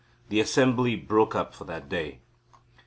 [0.29, 2.21] The assembly broke up for that day.